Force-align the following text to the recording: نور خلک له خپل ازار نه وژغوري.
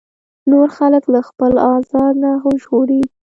نور 0.51 0.67
خلک 0.77 1.03
له 1.13 1.19
خپل 1.29 1.53
ازار 1.75 2.13
نه 2.23 2.31
وژغوري. 2.45 3.01